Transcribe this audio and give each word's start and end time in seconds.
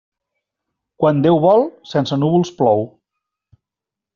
Quan 1.03 1.19
Déu 1.25 1.37
vol, 1.43 1.67
sense 1.91 2.19
núvols 2.23 2.53
plou. 2.63 2.85